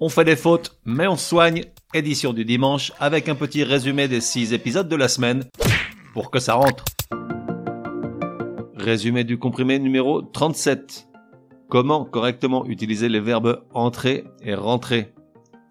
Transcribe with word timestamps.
On 0.00 0.08
fait 0.08 0.24
des 0.24 0.36
fautes, 0.36 0.78
mais 0.84 1.08
on 1.08 1.16
soigne. 1.16 1.64
Édition 1.92 2.32
du 2.32 2.44
dimanche 2.44 2.92
avec 3.00 3.28
un 3.28 3.34
petit 3.34 3.64
résumé 3.64 4.06
des 4.06 4.20
6 4.20 4.52
épisodes 4.52 4.88
de 4.88 4.94
la 4.94 5.08
semaine 5.08 5.44
pour 6.12 6.30
que 6.30 6.38
ça 6.38 6.54
rentre. 6.54 6.84
Résumé 8.76 9.24
du 9.24 9.38
comprimé 9.38 9.80
numéro 9.80 10.22
37. 10.22 11.08
Comment 11.68 12.04
correctement 12.04 12.64
utiliser 12.66 13.08
les 13.08 13.18
verbes 13.18 13.64
entrer 13.74 14.24
et 14.40 14.54
rentrer 14.54 15.14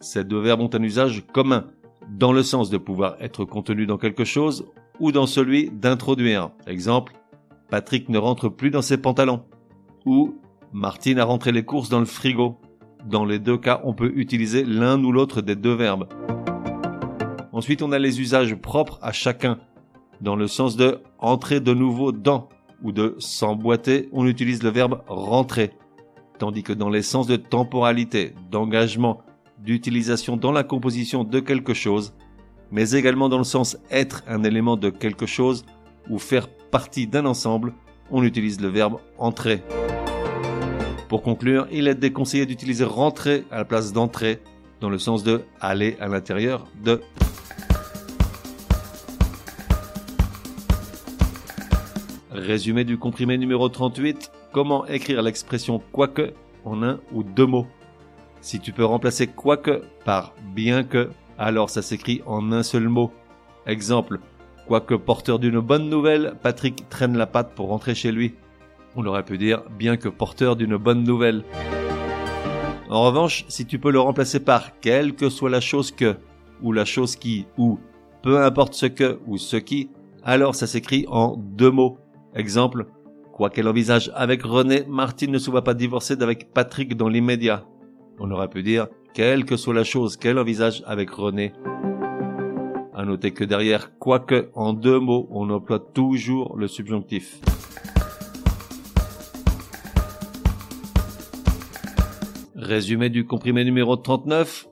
Ces 0.01 0.25
deux 0.25 0.41
verbes 0.41 0.61
ont 0.61 0.69
un 0.73 0.83
usage 0.83 1.23
commun, 1.31 1.67
dans 2.09 2.33
le 2.33 2.43
sens 2.43 2.69
de 2.69 2.77
pouvoir 2.77 3.15
être 3.21 3.45
contenu 3.45 3.85
dans 3.85 3.97
quelque 3.97 4.25
chose 4.25 4.65
ou 4.99 5.13
dans 5.13 5.27
celui 5.27 5.69
d'introduire. 5.69 6.49
Exemple, 6.65 7.13
Patrick 7.69 8.09
ne 8.09 8.17
rentre 8.17 8.49
plus 8.49 8.71
dans 8.71 8.81
ses 8.81 8.97
pantalons. 8.97 9.43
Ou 10.05 10.35
Martine 10.73 11.19
a 11.19 11.25
rentré 11.25 11.53
les 11.53 11.63
courses 11.63 11.89
dans 11.89 11.99
le 11.99 12.05
frigo. 12.05 12.59
Dans 13.09 13.23
les 13.23 13.39
deux 13.39 13.57
cas, 13.57 13.79
on 13.85 13.93
peut 13.93 14.11
utiliser 14.15 14.65
l'un 14.65 15.01
ou 15.01 15.13
l'autre 15.13 15.41
des 15.41 15.55
deux 15.55 15.73
verbes. 15.73 16.09
Ensuite, 17.53 17.81
on 17.81 17.93
a 17.93 17.99
les 17.99 18.19
usages 18.19 18.53
propres 18.55 18.99
à 19.01 19.13
chacun. 19.13 19.59
Dans 20.19 20.35
le 20.35 20.47
sens 20.47 20.75
de 20.75 20.99
entrer 21.17 21.61
de 21.61 21.73
nouveau 21.73 22.11
dans 22.11 22.49
ou 22.83 22.91
de 22.91 23.15
s'emboîter, 23.17 24.09
on 24.11 24.27
utilise 24.27 24.61
le 24.61 24.71
verbe 24.71 25.03
rentrer. 25.07 25.71
Tandis 26.37 26.63
que 26.63 26.73
dans 26.73 26.89
les 26.89 27.01
sens 27.01 27.27
de 27.27 27.37
temporalité, 27.37 28.35
d'engagement, 28.51 29.21
d'utilisation 29.57 30.35
dans 30.35 30.51
la 30.51 30.63
composition 30.65 31.23
de 31.23 31.39
quelque 31.39 31.73
chose, 31.73 32.13
mais 32.71 32.91
également 32.91 33.29
dans 33.29 33.37
le 33.37 33.45
sens 33.45 33.77
être 33.89 34.21
un 34.27 34.43
élément 34.43 34.75
de 34.75 34.89
quelque 34.89 35.25
chose 35.25 35.65
ou 36.09 36.19
faire 36.19 36.49
partie 36.49 37.07
d'un 37.07 37.25
ensemble, 37.25 37.73
on 38.11 38.21
utilise 38.23 38.59
le 38.59 38.67
verbe 38.67 38.97
entrer. 39.17 39.63
Pour 41.07 41.21
conclure, 41.21 41.67
il 41.71 41.87
est 41.87 41.95
déconseillé 41.95 42.45
d'utiliser 42.45 42.83
rentrer 42.83 43.45
à 43.49 43.57
la 43.57 43.65
place 43.65 43.93
d'entrer, 43.93 44.39
dans 44.81 44.89
le 44.89 44.99
sens 44.99 45.23
de 45.23 45.43
aller 45.61 45.95
à 46.01 46.09
l'intérieur 46.09 46.67
de. 46.83 47.01
Résumé 52.31 52.83
du 52.83 52.97
comprimé 52.97 53.37
numéro 53.37 53.69
38, 53.69 54.31
comment 54.51 54.85
écrire 54.85 55.21
l'expression 55.21 55.81
quoique 55.93 56.33
en 56.65 56.83
un 56.83 56.99
ou 57.13 57.23
deux 57.23 57.45
mots? 57.45 57.67
Si 58.41 58.59
tu 58.59 58.73
peux 58.73 58.85
remplacer 58.85 59.27
quoique 59.27 59.83
par 60.03 60.33
bien 60.53 60.83
que, 60.83 61.09
alors 61.37 61.69
ça 61.69 61.81
s'écrit 61.81 62.21
en 62.25 62.51
un 62.51 62.63
seul 62.63 62.89
mot. 62.89 63.13
Exemple, 63.65 64.19
quoique 64.67 64.93
porteur 64.93 65.39
d'une 65.39 65.61
bonne 65.61 65.89
nouvelle, 65.89 66.35
Patrick 66.43 66.89
traîne 66.89 67.17
la 67.17 67.27
patte 67.27 67.55
pour 67.55 67.69
rentrer 67.69 67.95
chez 67.95 68.11
lui. 68.11 68.35
On 68.99 69.05
aurait 69.05 69.23
pu 69.23 69.37
dire 69.37 69.61
bien 69.77 69.95
que 69.95 70.09
porteur 70.09 70.55
d'une 70.55 70.75
bonne 70.75 71.03
nouvelle. 71.03 71.43
En 72.89 73.03
revanche, 73.03 73.45
si 73.47 73.67
tu 73.67 73.77
peux 73.77 73.91
le 73.91 73.99
remplacer 73.99 74.39
par 74.39 74.79
quelle 74.79 75.13
que 75.13 75.29
soit 75.29 75.51
la 75.51 75.61
chose 75.61 75.91
que, 75.91 76.15
ou 76.63 76.71
la 76.71 76.83
chose 76.83 77.15
qui, 77.15 77.45
ou 77.59 77.77
peu 78.23 78.41
importe 78.43 78.73
ce 78.73 78.87
que 78.87 79.19
ou 79.27 79.37
ce 79.37 79.55
qui, 79.55 79.91
alors 80.23 80.55
ça 80.55 80.65
s'écrit 80.65 81.05
en 81.09 81.37
deux 81.37 81.69
mots. 81.69 81.99
Exemple, 82.33 82.87
quoi 83.33 83.51
qu'elle 83.51 83.67
envisage 83.67 84.11
avec 84.15 84.41
René, 84.41 84.83
Martine 84.87 85.31
ne 85.31 85.37
se 85.37 85.51
voit 85.51 85.63
pas 85.63 85.75
divorcer 85.75 86.15
d'avec 86.15 86.51
Patrick 86.51 86.97
dans 86.97 87.07
l'immédiat. 87.07 87.65
On 88.19 88.31
aurait 88.31 88.49
pu 88.49 88.63
dire 88.63 88.87
quelle 89.13 89.45
que 89.45 89.57
soit 89.57 89.75
la 89.75 89.83
chose 89.83 90.17
qu'elle 90.17 90.39
envisage 90.39 90.81
avec 90.87 91.11
René. 91.11 91.53
À 92.95 93.05
noter 93.05 93.31
que 93.31 93.43
derrière 93.43 93.95
quoique 93.99 94.49
en 94.55 94.73
deux 94.73 94.99
mots, 94.99 95.27
on 95.29 95.51
emploie 95.51 95.79
toujours 95.79 96.57
le 96.57 96.67
subjonctif. 96.67 97.39
Résumé 102.67 103.09
du 103.09 103.25
comprimé 103.25 103.63
numéro 103.63 103.95
39. 103.95 104.67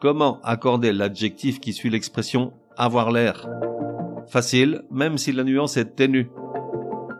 Comment 0.00 0.40
accorder 0.44 0.94
l'adjectif 0.94 1.60
qui 1.60 1.74
suit 1.74 1.90
l'expression 1.90 2.54
avoir 2.78 3.12
l'air 3.12 3.46
Facile, 4.28 4.80
même 4.90 5.18
si 5.18 5.30
la 5.30 5.44
nuance 5.44 5.76
est 5.76 5.94
ténue. 5.94 6.30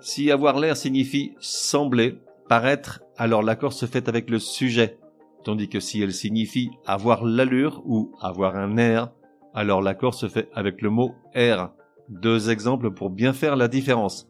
Si 0.00 0.30
avoir 0.30 0.58
l'air 0.58 0.78
signifie 0.78 1.34
sembler, 1.40 2.20
paraître, 2.48 3.02
alors 3.18 3.42
l'accord 3.42 3.74
se 3.74 3.84
fait 3.84 4.08
avec 4.08 4.30
le 4.30 4.38
sujet. 4.38 4.96
Tandis 5.44 5.68
que 5.68 5.78
si 5.78 6.00
elle 6.00 6.14
signifie 6.14 6.70
avoir 6.86 7.22
l'allure 7.22 7.82
ou 7.84 8.12
avoir 8.22 8.56
un 8.56 8.78
air, 8.78 9.10
alors 9.52 9.82
l'accord 9.82 10.14
se 10.14 10.28
fait 10.28 10.48
avec 10.54 10.80
le 10.80 10.88
mot 10.88 11.14
air. 11.34 11.68
Deux 12.08 12.48
exemples 12.48 12.92
pour 12.92 13.10
bien 13.10 13.34
faire 13.34 13.56
la 13.56 13.68
différence. 13.68 14.26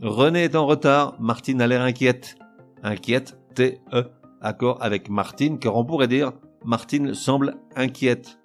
René 0.00 0.44
est 0.44 0.56
en 0.56 0.66
retard, 0.66 1.14
Martine 1.20 1.60
a 1.60 1.66
l'air 1.66 1.82
inquiète. 1.82 2.38
Inquiète, 2.82 3.38
T-E, 3.54 4.04
accord 4.40 4.78
avec 4.80 5.08
Martine, 5.08 5.58
car 5.58 5.76
on 5.76 5.84
pourrait 5.84 6.08
dire 6.08 6.32
Martine 6.64 7.14
semble 7.14 7.56
inquiète. 7.76 8.38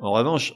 En 0.00 0.12
revanche, 0.12 0.54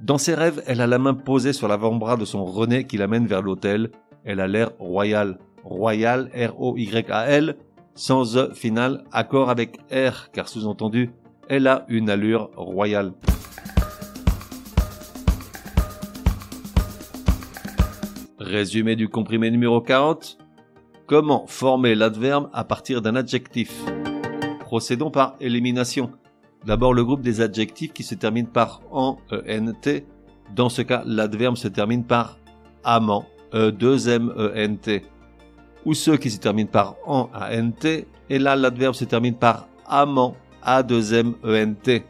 dans 0.00 0.18
ses 0.18 0.34
rêves, 0.34 0.62
elle 0.66 0.80
a 0.80 0.86
la 0.86 0.98
main 0.98 1.14
posée 1.14 1.52
sur 1.52 1.68
l'avant-bras 1.68 2.16
de 2.16 2.24
son 2.24 2.44
René 2.44 2.86
qui 2.86 2.96
l'amène 2.96 3.26
vers 3.26 3.42
l'hôtel. 3.42 3.90
Elle 4.24 4.40
a 4.40 4.46
l'air 4.46 4.70
royal. 4.78 5.38
Royal, 5.64 6.30
R-O-Y-A-L, 6.34 7.56
sans 7.94 8.36
E 8.36 8.54
final, 8.54 9.04
accord 9.12 9.50
avec 9.50 9.78
R, 9.90 10.30
car 10.32 10.48
sous-entendu, 10.48 11.10
elle 11.48 11.66
a 11.66 11.84
une 11.88 12.08
allure 12.08 12.50
royale. 12.56 13.12
Résumé 18.38 18.96
du 18.96 19.08
comprimé 19.08 19.50
numéro 19.50 19.80
40. 19.80 20.38
Comment 21.06 21.46
former 21.46 21.94
l'adverbe 21.94 22.48
à 22.52 22.64
partir 22.64 23.02
d'un 23.02 23.16
adjectif? 23.16 23.84
Procédons 24.68 25.10
par 25.10 25.34
élimination. 25.40 26.10
D'abord 26.66 26.92
le 26.92 27.02
groupe 27.02 27.22
des 27.22 27.40
adjectifs 27.40 27.94
qui 27.94 28.02
se 28.02 28.14
terminent 28.14 28.50
par 28.52 28.82
en, 28.90 29.16
ENT. 29.32 30.04
Dans 30.54 30.68
ce 30.68 30.82
cas, 30.82 31.02
l'adverbe 31.06 31.56
se 31.56 31.68
termine 31.68 32.04
par 32.04 32.36
amant, 32.84 33.24
E, 33.54 33.72
2 33.72 34.08
M, 34.10 34.30
E, 34.36 34.52
N, 34.54 34.76
T. 34.76 35.04
Ou 35.86 35.94
ceux 35.94 36.18
qui 36.18 36.30
se 36.30 36.38
terminent 36.38 36.68
par 36.68 36.96
en, 37.06 37.30
A, 37.32 37.50
N, 37.54 37.72
T. 37.72 38.06
Et 38.28 38.38
là, 38.38 38.56
l'adverbe 38.56 38.94
se 38.94 39.06
termine 39.06 39.36
par 39.36 39.68
amant, 39.86 40.36
A, 40.62 40.82
2 40.82 41.14
M, 41.14 41.34
E, 41.44 41.54
N, 41.54 41.74
T. 41.74 42.04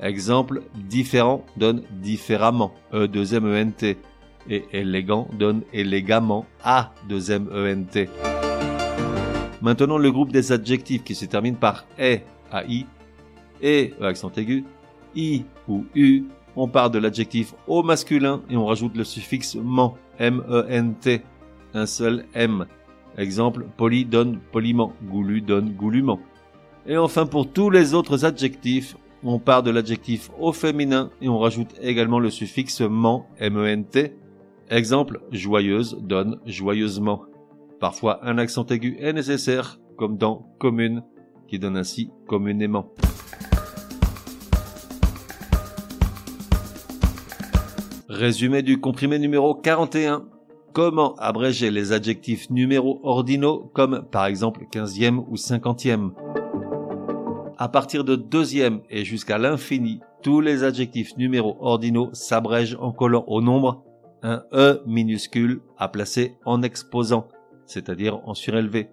Exemple, 0.00 0.62
différent 0.76 1.44
donne 1.56 1.82
différemment, 2.00 2.74
E, 2.94 3.08
2 3.08 3.34
M, 3.34 3.44
E, 3.44 3.56
N, 3.56 3.72
T. 3.72 3.96
Et 4.48 4.64
élégant 4.70 5.26
donne 5.36 5.62
élégamment, 5.72 6.46
A, 6.62 6.92
2 7.08 7.32
M, 7.32 7.48
E, 7.52 7.66
N, 7.66 7.86
T. 7.86 8.08
Maintenant, 9.60 9.98
le 9.98 10.10
groupe 10.10 10.32
des 10.32 10.52
adjectifs 10.52 11.04
qui 11.04 11.14
se 11.14 11.24
terminent 11.24 11.58
par 11.58 11.84
E, 11.98 12.18
A, 12.52 12.64
I, 12.64 12.86
E 13.62 13.90
accent 14.00 14.30
aigu, 14.36 14.64
I 15.16 15.44
ou 15.66 15.84
U, 15.94 16.24
on 16.54 16.68
part 16.68 16.90
de 16.90 16.98
l'adjectif 16.98 17.54
au 17.66 17.82
masculin 17.82 18.42
et 18.50 18.56
on 18.56 18.66
rajoute 18.66 18.96
le 18.96 19.04
suffixe 19.04 19.56
ment, 19.56 19.96
M-E-N-T, 20.18 21.22
un 21.74 21.86
seul 21.86 22.24
M. 22.34 22.66
Exemple, 23.16 23.66
poli 23.76 24.04
donne 24.04 24.38
poliment, 24.52 24.92
goulu 25.02 25.40
donne 25.40 25.70
goulument. 25.70 26.20
Et 26.86 26.96
enfin, 26.96 27.26
pour 27.26 27.50
tous 27.52 27.70
les 27.70 27.94
autres 27.94 28.24
adjectifs, 28.24 28.96
on 29.24 29.40
part 29.40 29.64
de 29.64 29.70
l'adjectif 29.70 30.30
au 30.38 30.52
féminin 30.52 31.10
et 31.20 31.28
on 31.28 31.38
rajoute 31.38 31.74
également 31.80 32.20
le 32.20 32.30
suffixe 32.30 32.80
ment, 32.80 33.28
M-E-N-T. 33.38 34.14
Exemple, 34.70 35.20
joyeuse 35.32 35.98
donne 36.00 36.38
joyeusement. 36.46 37.24
Parfois, 37.80 38.18
un 38.22 38.38
accent 38.38 38.66
aigu 38.66 38.96
est 38.98 39.12
nécessaire, 39.12 39.78
comme 39.96 40.16
dans 40.16 40.46
commune, 40.58 41.04
qui 41.46 41.58
donne 41.58 41.76
ainsi 41.76 42.10
communément. 42.26 42.92
Résumé 48.08 48.62
du 48.62 48.80
comprimé 48.80 49.18
numéro 49.18 49.54
41. 49.54 50.26
Comment 50.72 51.14
abréger 51.16 51.70
les 51.70 51.92
adjectifs 51.92 52.50
numéros 52.50 53.00
ordinaux 53.04 53.70
comme 53.74 54.04
par 54.10 54.26
exemple 54.26 54.66
15e 54.72 55.24
ou 55.28 55.36
50e 55.36 56.12
À 57.58 57.68
partir 57.68 58.04
de 58.04 58.16
deuxième 58.16 58.80
et 58.90 59.04
jusqu'à 59.04 59.38
l'infini, 59.38 60.00
tous 60.22 60.40
les 60.40 60.64
adjectifs 60.64 61.16
numéros 61.16 61.56
ordinaux 61.60 62.10
s'abrègent 62.12 62.76
en 62.80 62.92
collant 62.92 63.24
au 63.28 63.40
nombre 63.40 63.84
un 64.22 64.42
E 64.52 64.82
minuscule 64.86 65.60
à 65.78 65.88
placer 65.88 66.36
en 66.44 66.62
exposant, 66.62 67.28
c'est-à-dire 67.68 68.20
en 68.28 68.34
surélevé. 68.34 68.88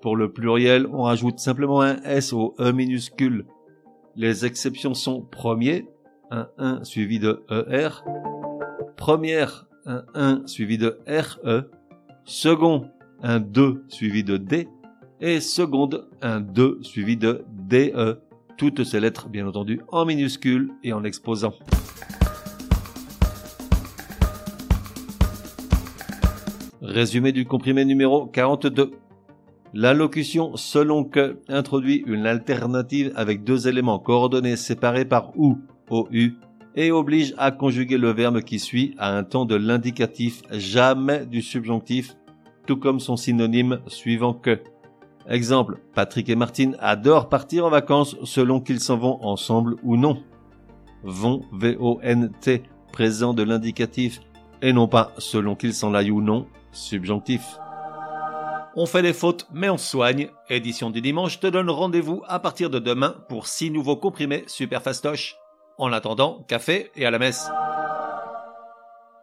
Pour 0.00 0.16
le 0.16 0.32
pluriel, 0.32 0.86
on 0.86 1.02
rajoute 1.02 1.38
simplement 1.38 1.82
un 1.82 2.00
S 2.04 2.32
au 2.32 2.54
E 2.58 2.72
minuscule. 2.72 3.44
Les 4.16 4.46
exceptions 4.46 4.94
sont 4.94 5.20
premier, 5.20 5.86
un 6.30 6.48
1 6.56 6.84
suivi 6.84 7.18
de 7.18 7.44
ER, 7.50 8.04
première, 8.96 9.66
un 9.86 10.04
1 10.14 10.46
suivi 10.46 10.78
de 10.78 10.98
RE, 11.06 11.64
second, 12.24 12.86
un 13.22 13.40
2 13.40 13.84
suivi 13.88 14.24
de 14.24 14.36
D, 14.36 14.68
et 15.20 15.40
seconde, 15.40 16.08
un 16.22 16.40
2 16.40 16.78
suivi 16.82 17.16
de 17.16 17.44
DE, 17.50 18.20
toutes 18.56 18.84
ces 18.84 19.00
lettres 19.00 19.28
bien 19.28 19.46
entendu 19.46 19.80
en 19.88 20.04
minuscules 20.04 20.70
et 20.84 20.92
en 20.92 21.04
exposant. 21.04 21.54
Résumé 26.88 27.32
du 27.32 27.44
comprimé 27.44 27.84
numéro 27.84 28.24
42. 28.24 28.92
La 29.74 29.92
locution 29.92 30.56
selon 30.56 31.04
que 31.04 31.38
introduit 31.46 32.02
une 32.06 32.26
alternative 32.26 33.12
avec 33.14 33.44
deux 33.44 33.68
éléments 33.68 33.98
coordonnés 33.98 34.56
séparés 34.56 35.04
par 35.04 35.36
ou, 35.36 35.58
OU, 35.90 36.30
et 36.76 36.90
oblige 36.90 37.34
à 37.36 37.50
conjuguer 37.50 37.98
le 37.98 38.12
verbe 38.12 38.40
qui 38.40 38.58
suit 38.58 38.94
à 38.96 39.14
un 39.14 39.22
temps 39.22 39.44
de 39.44 39.54
l'indicatif, 39.54 40.40
jamais 40.50 41.26
du 41.26 41.42
subjonctif, 41.42 42.16
tout 42.66 42.78
comme 42.78 43.00
son 43.00 43.18
synonyme 43.18 43.80
suivant 43.86 44.32
que. 44.32 44.58
Exemple, 45.28 45.82
Patrick 45.94 46.30
et 46.30 46.36
Martine 46.36 46.74
adorent 46.80 47.28
partir 47.28 47.66
en 47.66 47.70
vacances 47.70 48.16
selon 48.24 48.60
qu'ils 48.62 48.80
s'en 48.80 48.96
vont 48.96 49.22
ensemble 49.22 49.76
ou 49.82 49.98
non. 49.98 50.22
Vont, 51.02 51.42
V-O-N-T, 51.52 52.62
présent 52.92 53.34
de 53.34 53.42
l'indicatif, 53.42 54.20
et 54.62 54.72
non 54.72 54.88
pas 54.88 55.12
selon 55.18 55.54
qu'ils 55.54 55.74
s'en 55.74 55.94
aillent 55.94 56.10
ou 56.10 56.20
non, 56.20 56.46
subjonctif. 56.72 57.42
On 58.76 58.86
fait 58.86 59.02
des 59.02 59.12
fautes, 59.12 59.46
mais 59.52 59.68
on 59.70 59.78
soigne. 59.78 60.28
Édition 60.48 60.90
du 60.90 61.00
dimanche 61.00 61.40
te 61.40 61.46
donne 61.46 61.70
rendez-vous 61.70 62.22
à 62.28 62.38
partir 62.38 62.70
de 62.70 62.78
demain 62.78 63.16
pour 63.28 63.46
six 63.46 63.70
nouveaux 63.70 63.96
comprimés 63.96 64.44
super 64.46 64.82
fastoches. 64.82 65.36
En 65.78 65.92
attendant, 65.92 66.44
café 66.48 66.90
et 66.94 67.06
à 67.06 67.10
la 67.10 67.18
messe. 67.18 67.50